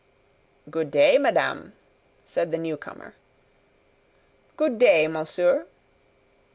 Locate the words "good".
0.67-0.89, 4.57-4.79